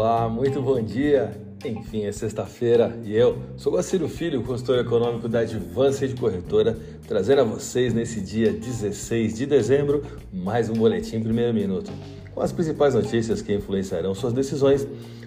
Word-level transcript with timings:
Olá, 0.00 0.28
muito 0.28 0.62
bom 0.62 0.80
dia. 0.80 1.32
Enfim, 1.64 2.04
é 2.04 2.12
sexta-feira 2.12 2.96
e 3.04 3.16
eu 3.16 3.36
sou 3.56 3.72
Guaciro 3.72 4.08
Filho, 4.08 4.44
consultor 4.44 4.78
econômico 4.78 5.28
da 5.28 5.40
Advance 5.40 6.06
de 6.06 6.14
Corretora, 6.14 6.78
trazendo 7.08 7.40
a 7.40 7.44
vocês 7.44 7.92
nesse 7.92 8.20
dia 8.20 8.52
16 8.52 9.36
de 9.36 9.44
dezembro 9.44 10.04
mais 10.32 10.70
um 10.70 10.74
boletim 10.74 11.20
primeiro 11.20 11.52
minuto, 11.52 11.90
com 12.32 12.40
as 12.40 12.52
principais 12.52 12.94
notícias 12.94 13.42
que 13.42 13.52
influenciarão 13.52 14.14
suas 14.14 14.32
decisões 14.32 14.86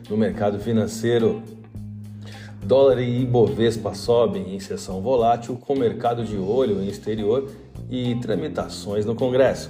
no 0.10 0.16
mercado 0.16 0.58
financeiro. 0.58 1.44
Dólar 2.64 3.02
e 3.02 3.24
Ibovespa 3.24 3.94
sobem 3.94 4.56
em 4.56 4.60
sessão 4.62 5.02
volátil, 5.02 5.58
com 5.58 5.76
mercado 5.76 6.24
de 6.24 6.38
olho 6.38 6.82
em 6.82 6.88
exterior 6.88 7.52
e 7.90 8.16
tramitações 8.22 9.06
no 9.06 9.16
Congresso. 9.16 9.70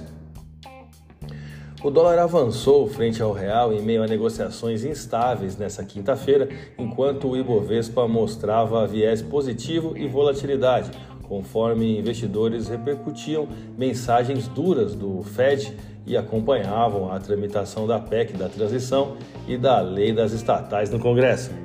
O 1.84 1.90
dólar 1.90 2.16
avançou 2.20 2.86
frente 2.86 3.20
ao 3.20 3.32
real 3.32 3.72
em 3.72 3.82
meio 3.82 4.04
a 4.04 4.06
negociações 4.06 4.84
instáveis 4.84 5.56
nesta 5.56 5.84
quinta-feira, 5.84 6.48
enquanto 6.78 7.28
o 7.28 7.36
Ibovespa 7.36 8.06
mostrava 8.06 8.86
viés 8.86 9.20
positivo 9.20 9.96
e 9.96 10.06
volatilidade, 10.06 10.92
conforme 11.24 11.98
investidores 11.98 12.68
repercutiam 12.68 13.48
mensagens 13.76 14.46
duras 14.46 14.94
do 14.94 15.24
Fed 15.24 15.76
e 16.06 16.16
acompanhavam 16.16 17.12
a 17.12 17.18
tramitação 17.18 17.84
da 17.84 17.98
PEC 17.98 18.34
da 18.34 18.48
transição 18.48 19.16
e 19.48 19.56
da 19.56 19.80
lei 19.80 20.12
das 20.12 20.30
estatais 20.30 20.88
no 20.88 21.00
Congresso. 21.00 21.61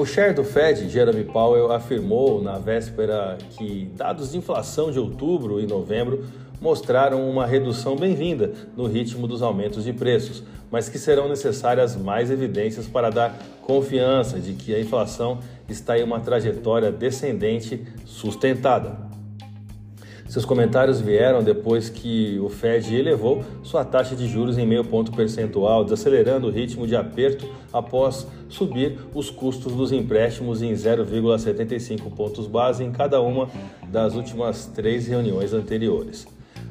O 0.00 0.06
chair 0.06 0.32
do 0.32 0.42
Fed, 0.42 0.88
Jeremy 0.88 1.24
Powell, 1.24 1.70
afirmou 1.70 2.40
na 2.40 2.56
véspera 2.56 3.36
que 3.50 3.84
dados 3.94 4.32
de 4.32 4.38
inflação 4.38 4.90
de 4.90 4.98
outubro 4.98 5.60
e 5.60 5.66
novembro 5.66 6.24
mostraram 6.58 7.28
uma 7.28 7.44
redução 7.44 7.96
bem-vinda 7.96 8.50
no 8.74 8.86
ritmo 8.86 9.28
dos 9.28 9.42
aumentos 9.42 9.84
de 9.84 9.92
preços, 9.92 10.42
mas 10.70 10.88
que 10.88 10.98
serão 10.98 11.28
necessárias 11.28 11.96
mais 11.96 12.30
evidências 12.30 12.86
para 12.86 13.10
dar 13.10 13.38
confiança 13.60 14.40
de 14.40 14.54
que 14.54 14.74
a 14.74 14.80
inflação 14.80 15.38
está 15.68 15.98
em 15.98 16.02
uma 16.02 16.18
trajetória 16.18 16.90
descendente 16.90 17.86
sustentada. 18.06 19.09
Seus 20.30 20.44
comentários 20.44 21.00
vieram 21.00 21.42
depois 21.42 21.88
que 21.88 22.38
o 22.38 22.48
Fed 22.48 22.94
elevou 22.94 23.42
sua 23.64 23.84
taxa 23.84 24.14
de 24.14 24.28
juros 24.28 24.56
em 24.58 24.64
meio 24.64 24.84
ponto 24.84 25.10
percentual, 25.10 25.82
desacelerando 25.82 26.46
o 26.46 26.50
ritmo 26.52 26.86
de 26.86 26.94
aperto 26.94 27.48
após 27.72 28.28
subir 28.48 28.96
os 29.12 29.28
custos 29.28 29.74
dos 29.74 29.90
empréstimos 29.90 30.62
em 30.62 30.72
0,75 30.72 32.14
pontos 32.14 32.46
base 32.46 32.84
em 32.84 32.92
cada 32.92 33.20
uma 33.20 33.50
das 33.88 34.14
últimas 34.14 34.66
três 34.66 35.08
reuniões 35.08 35.52
anteriores. 35.52 36.28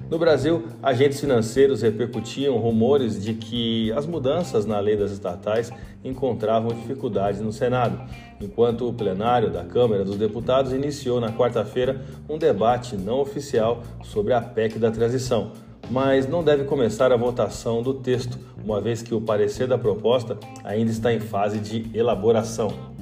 No 0.10 0.18
Brasil, 0.18 0.64
agentes 0.82 1.20
financeiros 1.20 1.84
repercutiam 1.84 2.58
rumores 2.58 3.24
de 3.24 3.36
que 3.36 3.92
as 3.92 4.08
mudanças 4.08 4.66
na 4.66 4.80
lei 4.80 4.98
das 4.98 5.12
estatais 5.12 5.72
encontravam 6.04 6.74
dificuldades 6.74 7.40
no 7.40 7.54
Senado, 7.54 8.02
enquanto 8.42 8.90
o 8.90 8.94
plenário 8.94 9.52
da 9.52 9.64
Câmara 9.64 10.04
dos 10.04 10.18
Deputados 10.18 10.74
iniciou 10.74 11.22
na 11.22 11.32
quarta-feira 11.32 12.02
um 12.28 12.40
debate 12.40 12.96
não 12.96 13.20
oficial 13.20 13.84
sobre 14.02 14.34
a 14.34 14.42
PEC 14.42 14.80
da 14.80 14.90
transição. 14.90 15.52
Mas 15.92 16.28
não 16.28 16.44
deve 16.44 16.64
começar 16.64 17.12
a 17.12 17.18
votação 17.18 17.84
do 17.84 17.94
texto, 17.94 18.36
uma 18.66 18.82
vez 18.82 19.04
que 19.04 19.14
o 19.14 19.22
parecer 19.22 19.68
da 19.68 19.78
proposta 19.78 20.40
ainda 20.64 20.90
está 20.90 21.14
em 21.14 21.20
fase 21.20 21.60
de 21.60 21.86
elaboração. 21.96 22.99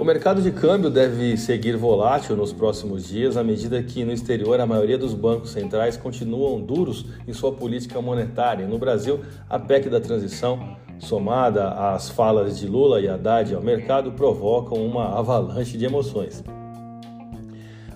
O 0.00 0.04
mercado 0.04 0.40
de 0.40 0.50
câmbio 0.50 0.88
deve 0.88 1.36
seguir 1.36 1.76
volátil 1.76 2.34
nos 2.34 2.54
próximos 2.54 3.06
dias, 3.06 3.36
à 3.36 3.44
medida 3.44 3.82
que 3.82 4.02
no 4.02 4.14
exterior 4.14 4.58
a 4.58 4.64
maioria 4.64 4.96
dos 4.96 5.12
bancos 5.12 5.50
centrais 5.50 5.94
continuam 5.94 6.58
duros 6.58 7.04
em 7.28 7.34
sua 7.34 7.52
política 7.52 8.00
monetária. 8.00 8.66
No 8.66 8.78
Brasil, 8.78 9.20
a 9.46 9.58
PEC 9.58 9.90
da 9.90 10.00
transição, 10.00 10.74
somada 10.98 11.68
às 11.68 12.08
falas 12.08 12.58
de 12.58 12.66
Lula 12.66 12.98
e 12.98 13.08
Haddad 13.08 13.54
ao 13.54 13.60
mercado, 13.60 14.12
provocam 14.12 14.82
uma 14.82 15.18
avalanche 15.18 15.76
de 15.76 15.84
emoções. 15.84 16.42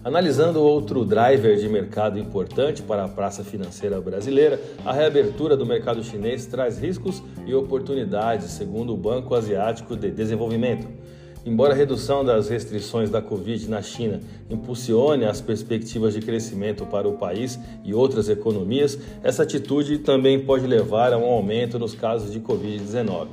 Analisando 0.05 0.61
outro 0.63 1.07
driver 1.07 1.57
de 1.57 1.71
mercado 1.71 2.19
importante 2.19 2.83
para 2.83 3.05
a 3.05 3.09
praça 3.09 3.43
financeira 3.43 3.99
brasileira, 3.99 4.61
a 4.85 4.93
reabertura 4.93 5.57
do 5.57 5.65
mercado 5.65 6.05
chinês 6.05 6.45
traz 6.45 6.79
riscos 6.79 7.23
e 7.47 7.55
oportunidades, 7.55 8.51
segundo 8.51 8.93
o 8.93 8.97
Banco 8.99 9.35
Asiático 9.35 9.97
de 9.97 10.11
Desenvolvimento. 10.11 10.87
Embora 11.47 11.75
a 11.75 11.77
redução 11.77 12.25
das 12.25 12.49
restrições 12.49 13.11
da 13.11 13.21
Covid 13.21 13.69
na 13.69 13.83
China 13.83 14.21
impulsione 14.49 15.27
as 15.27 15.43
perspectivas 15.43 16.15
de 16.15 16.23
crescimento 16.23 16.87
para 16.87 17.07
o 17.07 17.19
país 17.19 17.59
e 17.85 17.93
outras 17.93 18.31
economias, 18.31 18.99
essa 19.23 19.43
atitude 19.43 19.99
também 19.99 20.41
pode 20.41 20.67
levar 20.67 21.13
a 21.13 21.19
um 21.19 21.25
aumento 21.25 21.79
nos 21.79 21.95
casos 21.95 22.33
de 22.33 22.41
Covid-19. 22.41 23.29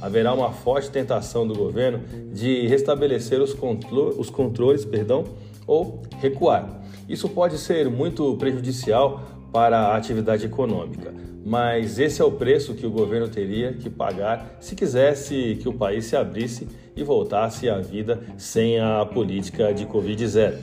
Haverá 0.00 0.34
uma 0.34 0.50
forte 0.50 0.90
tentação 0.90 1.46
do 1.46 1.54
governo 1.54 2.00
de 2.32 2.66
restabelecer 2.66 3.40
os, 3.40 3.54
contro 3.54 4.20
os 4.20 4.28
controles 4.28 4.84
perdão, 4.84 5.22
ou 5.64 6.02
recuar. 6.18 6.82
Isso 7.08 7.28
pode 7.28 7.58
ser 7.58 7.88
muito 7.88 8.36
prejudicial 8.36 9.22
para 9.52 9.78
a 9.78 9.96
atividade 9.96 10.44
econômica, 10.44 11.14
mas 11.44 11.98
esse 11.98 12.22
é 12.22 12.24
o 12.24 12.32
preço 12.32 12.74
que 12.74 12.86
o 12.86 12.90
governo 12.90 13.28
teria 13.28 13.72
que 13.72 13.90
pagar 13.90 14.56
se 14.60 14.74
quisesse 14.74 15.58
que 15.60 15.68
o 15.68 15.72
país 15.72 16.04
se 16.06 16.16
abrisse 16.16 16.68
e 16.94 17.02
voltasse 17.02 17.68
à 17.68 17.78
vida 17.78 18.20
sem 18.36 18.78
a 18.78 19.04
política 19.04 19.72
de 19.72 19.86
Covid-0. 19.86 20.54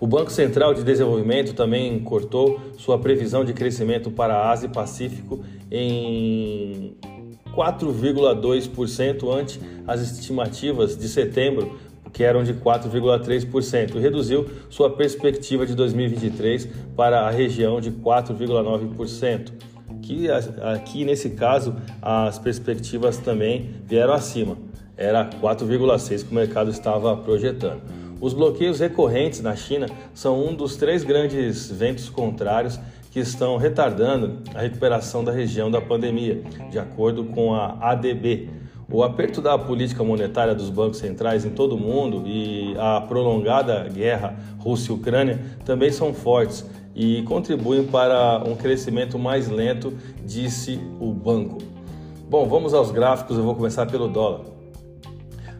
O 0.00 0.06
Banco 0.06 0.30
Central 0.30 0.74
de 0.74 0.84
Desenvolvimento 0.84 1.54
também 1.54 1.98
cortou 2.00 2.60
sua 2.76 2.98
previsão 2.98 3.44
de 3.44 3.52
crescimento 3.52 4.10
para 4.10 4.34
a 4.34 4.50
Ásia 4.50 4.66
e 4.66 4.70
Pacífico 4.70 5.44
em 5.70 6.96
4,2% 7.52 9.28
ante 9.36 9.60
as 9.86 10.00
estimativas 10.00 10.96
de 10.96 11.08
setembro, 11.08 11.76
que 12.12 12.24
eram 12.24 12.42
de 12.42 12.54
4,3%, 12.54 13.94
e 13.94 13.98
reduziu 13.98 14.48
sua 14.70 14.90
perspectiva 14.90 15.66
de 15.66 15.74
2023 15.74 16.68
para 16.96 17.20
a 17.20 17.30
região 17.30 17.80
de 17.80 17.90
4,9%. 17.90 19.52
Que 20.02 20.28
aqui 20.30 21.04
nesse 21.04 21.30
caso 21.30 21.74
as 22.00 22.38
perspectivas 22.38 23.18
também 23.18 23.70
vieram 23.84 24.14
acima 24.14 24.56
era 24.98 25.24
4,6 25.24 26.24
que 26.24 26.32
o 26.32 26.34
mercado 26.34 26.70
estava 26.70 27.16
projetando. 27.16 27.80
Os 28.20 28.34
bloqueios 28.34 28.80
recorrentes 28.80 29.40
na 29.40 29.54
China 29.54 29.86
são 30.12 30.44
um 30.44 30.52
dos 30.52 30.74
três 30.74 31.04
grandes 31.04 31.70
ventos 31.70 32.08
contrários 32.08 32.78
que 33.12 33.20
estão 33.20 33.56
retardando 33.56 34.42
a 34.54 34.60
recuperação 34.60 35.22
da 35.22 35.30
região 35.30 35.70
da 35.70 35.80
pandemia, 35.80 36.42
de 36.68 36.80
acordo 36.80 37.24
com 37.26 37.54
a 37.54 37.78
ADB. 37.80 38.50
O 38.90 39.02
aperto 39.02 39.42
da 39.42 39.58
política 39.58 40.02
monetária 40.02 40.54
dos 40.54 40.70
bancos 40.70 40.96
centrais 40.96 41.44
em 41.44 41.50
todo 41.50 41.74
o 41.74 41.78
mundo 41.78 42.26
e 42.26 42.74
a 42.78 43.02
prolongada 43.02 43.86
guerra 43.88 44.34
Rússia-Ucrânia 44.58 45.38
também 45.62 45.92
são 45.92 46.14
fortes 46.14 46.64
e 46.94 47.22
contribuem 47.24 47.86
para 47.86 48.42
um 48.46 48.56
crescimento 48.56 49.18
mais 49.18 49.46
lento, 49.46 49.92
disse 50.24 50.80
o 50.98 51.12
banco. 51.12 51.58
Bom, 52.30 52.48
vamos 52.48 52.72
aos 52.72 52.90
gráficos, 52.90 53.36
eu 53.36 53.44
vou 53.44 53.54
começar 53.54 53.84
pelo 53.84 54.08
dólar. 54.08 54.46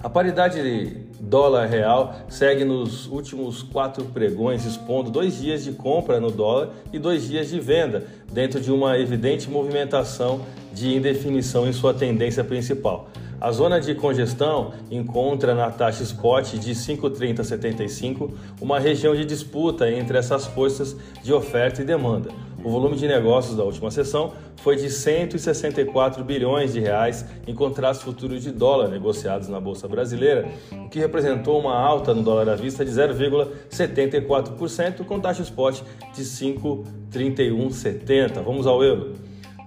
A 0.02 0.08
paridade 0.08 1.07
dólar 1.20 1.66
real 1.66 2.14
segue 2.28 2.64
nos 2.64 3.06
últimos 3.06 3.62
quatro 3.62 4.04
pregões, 4.06 4.64
expondo 4.64 5.10
dois 5.10 5.40
dias 5.40 5.64
de 5.64 5.72
compra 5.72 6.20
no 6.20 6.30
dólar 6.30 6.70
e 6.92 6.98
dois 6.98 7.26
dias 7.26 7.48
de 7.48 7.58
venda, 7.58 8.06
dentro 8.32 8.60
de 8.60 8.70
uma 8.70 8.98
evidente 8.98 9.50
movimentação 9.50 10.40
de 10.72 10.94
indefinição 10.94 11.66
em 11.66 11.72
sua 11.72 11.92
tendência 11.92 12.44
principal. 12.44 13.08
A 13.40 13.52
zona 13.52 13.80
de 13.80 13.94
congestão 13.94 14.72
encontra 14.90 15.54
na 15.54 15.70
taxa 15.70 16.02
spot 16.02 16.54
de 16.54 16.72
5,3075 16.72 18.32
uma 18.60 18.80
região 18.80 19.14
de 19.14 19.24
disputa 19.24 19.88
entre 19.88 20.18
essas 20.18 20.46
forças 20.46 20.96
de 21.22 21.32
oferta 21.32 21.80
e 21.80 21.84
demanda. 21.84 22.30
O 22.68 22.70
volume 22.70 22.96
de 22.96 23.08
negócios 23.08 23.56
da 23.56 23.64
última 23.64 23.90
sessão 23.90 24.34
foi 24.56 24.76
de 24.76 24.90
164 24.90 26.22
bilhões 26.22 26.74
de 26.74 26.80
reais 26.80 27.24
em 27.46 27.54
contratos 27.54 28.02
futuros 28.02 28.42
de 28.42 28.52
dólar 28.52 28.88
negociados 28.88 29.48
na 29.48 29.58
bolsa 29.58 29.88
brasileira, 29.88 30.46
o 30.70 30.90
que 30.90 30.98
representou 30.98 31.58
uma 31.58 31.74
alta 31.74 32.12
no 32.12 32.22
dólar 32.22 32.50
à 32.50 32.54
vista 32.54 32.84
de 32.84 32.90
0,74% 32.90 35.02
com 35.06 35.18
taxa 35.18 35.40
spot 35.40 35.80
de 36.14 36.22
5,3170. 36.22 38.42
Vamos 38.42 38.66
ao 38.66 38.84
euro. 38.84 39.14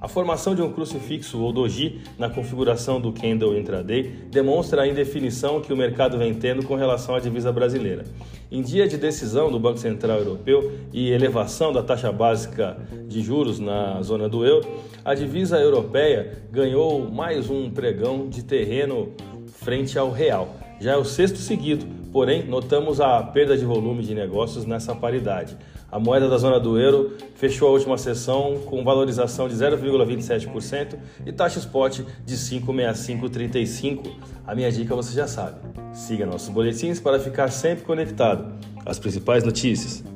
A 0.02 0.08
formação 0.08 0.56
de 0.56 0.64
um 0.64 0.74
crucifixo 0.74 1.40
ou 1.40 1.54
doji 1.54 2.02
na 2.18 2.28
configuração 2.28 3.00
do 3.00 3.14
candle 3.14 3.56
intraday 3.56 4.02
demonstra 4.32 4.82
a 4.82 4.88
indefinição 4.88 5.62
que 5.62 5.72
o 5.72 5.78
mercado 5.78 6.18
vem 6.18 6.34
tendo 6.34 6.66
com 6.66 6.74
relação 6.74 7.14
à 7.14 7.20
divisa 7.20 7.52
brasileira. 7.52 8.04
Em 8.52 8.64
dia 8.64 8.88
de 8.88 8.98
decisão 8.98 9.52
do 9.52 9.60
Banco 9.60 9.78
Central 9.78 10.18
Europeu 10.18 10.72
e 10.92 11.12
elevação 11.12 11.72
da 11.72 11.84
taxa 11.84 12.12
básica 12.12 12.76
de 13.08 13.22
juros 13.22 13.60
na 13.60 14.02
zona 14.02 14.28
do 14.28 14.44
euro, 14.44 14.68
a 15.06 15.14
divisa 15.14 15.60
europeia 15.60 16.46
ganhou 16.52 17.08
mais 17.08 17.48
um 17.52 17.70
pregão 17.70 18.28
de 18.28 18.42
terreno 18.42 19.14
frente 19.46 20.00
ao 20.00 20.10
real. 20.10 20.56
Já 20.80 20.94
é 20.94 20.98
o 20.98 21.06
sexto 21.06 21.38
seguido 21.38 21.86
Porém, 22.12 22.46
notamos 22.46 23.00
a 23.00 23.24
perda 23.24 23.58
de 23.58 23.64
volume 23.64 24.04
de 24.04 24.14
negócios 24.14 24.66
nessa 24.66 24.94
paridade. 24.94 25.56
A 25.90 25.98
moeda 25.98 26.28
da 26.28 26.38
zona 26.38 26.60
do 26.60 26.78
euro 26.78 27.16
fechou 27.36 27.70
a 27.70 27.72
última 27.72 27.98
sessão 27.98 28.60
com 28.66 28.84
valorização 28.84 29.48
de 29.48 29.56
0,27% 29.56 30.98
e 31.26 31.32
taxa 31.32 31.60
spot 31.60 32.02
de 32.26 32.36
5,6535. 32.36 34.10
A 34.46 34.54
minha 34.54 34.72
dica 34.72 34.96
você 34.96 35.14
já 35.14 35.28
sabe. 35.28 35.56
Siga 35.94 36.26
nossos 36.26 36.50
boletins 36.50 37.00
para 37.00 37.20
ficar 37.20 37.50
sempre 37.50 37.86
conectado. 37.86 38.54
As 38.86 39.00
principais 39.00 39.44
notícias 39.44 40.11